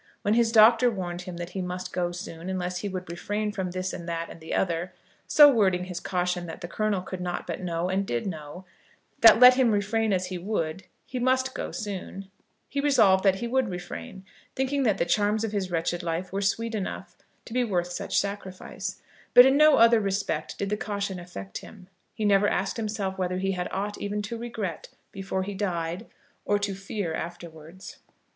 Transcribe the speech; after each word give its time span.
When 0.23 0.33
his 0.33 0.51
doctor 0.51 0.89
warned 0.89 1.21
him 1.21 1.37
that 1.37 1.51
he 1.51 1.61
must 1.61 1.93
go 1.93 2.11
soon, 2.11 2.49
unless 2.49 2.79
he 2.79 2.89
would 2.89 3.07
refrain 3.07 3.51
from 3.51 3.69
this 3.69 3.93
and 3.93 4.09
that 4.09 4.31
and 4.31 4.39
the 4.41 4.51
other, 4.51 4.93
so 5.27 5.51
wording 5.51 5.83
his 5.83 5.99
caution 5.99 6.47
that 6.47 6.61
the 6.61 6.67
Colonel 6.67 7.03
could 7.03 7.21
not 7.21 7.45
but 7.45 7.61
know 7.61 7.87
and 7.87 8.03
did 8.03 8.25
know, 8.25 8.65
that 9.19 9.39
let 9.39 9.53
him 9.53 9.69
refrain 9.71 10.11
as 10.11 10.25
he 10.25 10.39
would 10.39 10.85
he 11.05 11.19
must 11.19 11.53
go 11.53 11.71
soon, 11.71 12.31
he 12.67 12.79
resolved 12.81 13.23
that 13.23 13.35
he 13.41 13.47
would 13.47 13.69
refrain, 13.69 14.25
thinking 14.55 14.81
that 14.81 14.97
the 14.97 15.05
charms 15.05 15.43
of 15.43 15.51
his 15.51 15.69
wretched 15.69 16.01
life 16.01 16.33
were 16.33 16.41
sweet 16.41 16.73
enough 16.73 17.15
to 17.45 17.53
be 17.53 17.63
worth 17.63 17.91
such 17.91 18.19
sacrifice; 18.19 19.03
but 19.35 19.45
in 19.45 19.55
no 19.55 19.77
other 19.77 19.99
respect 19.99 20.57
did 20.57 20.71
the 20.71 20.77
caution 20.77 21.19
affect 21.19 21.59
him. 21.59 21.87
He 22.15 22.25
never 22.25 22.47
asked 22.47 22.77
himself 22.77 23.19
whether 23.19 23.37
he 23.37 23.51
had 23.51 23.69
aught 23.69 23.99
even 23.99 24.23
to 24.23 24.37
regret 24.39 24.89
before 25.11 25.43
he 25.43 25.53
died, 25.53 26.07
or 26.43 26.57
to 26.57 26.73
fear 26.73 27.13
afterwards. 27.13 27.97